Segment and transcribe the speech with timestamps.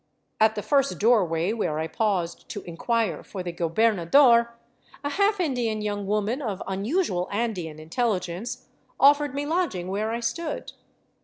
[0.39, 4.57] At the first doorway where I paused to inquire for the goberna dor,
[5.03, 8.65] a half Indian young woman of unusual Andean intelligence
[8.99, 10.71] offered me lodging where I stood.